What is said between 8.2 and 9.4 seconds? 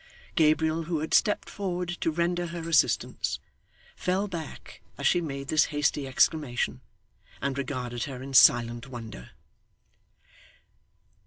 in silent wonder.